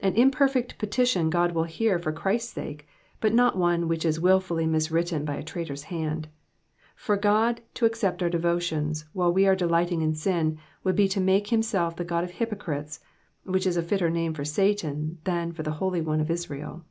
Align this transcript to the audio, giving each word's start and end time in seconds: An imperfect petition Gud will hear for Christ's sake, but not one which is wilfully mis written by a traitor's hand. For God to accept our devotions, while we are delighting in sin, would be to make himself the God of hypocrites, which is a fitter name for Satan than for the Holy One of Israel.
An 0.00 0.14
imperfect 0.14 0.78
petition 0.78 1.28
Gud 1.28 1.52
will 1.52 1.64
hear 1.64 1.98
for 1.98 2.10
Christ's 2.10 2.50
sake, 2.54 2.88
but 3.20 3.34
not 3.34 3.58
one 3.58 3.88
which 3.88 4.06
is 4.06 4.18
wilfully 4.18 4.66
mis 4.66 4.90
written 4.90 5.22
by 5.26 5.34
a 5.34 5.42
traitor's 5.42 5.82
hand. 5.92 6.28
For 6.94 7.18
God 7.18 7.60
to 7.74 7.84
accept 7.84 8.22
our 8.22 8.30
devotions, 8.30 9.04
while 9.12 9.30
we 9.30 9.46
are 9.46 9.54
delighting 9.54 10.00
in 10.00 10.14
sin, 10.14 10.56
would 10.82 10.96
be 10.96 11.08
to 11.08 11.20
make 11.20 11.48
himself 11.48 11.94
the 11.94 12.04
God 12.04 12.24
of 12.24 12.30
hypocrites, 12.30 13.00
which 13.44 13.66
is 13.66 13.76
a 13.76 13.82
fitter 13.82 14.08
name 14.08 14.32
for 14.32 14.46
Satan 14.46 15.18
than 15.24 15.52
for 15.52 15.62
the 15.62 15.72
Holy 15.76 16.00
One 16.00 16.22
of 16.22 16.30
Israel. 16.30 16.86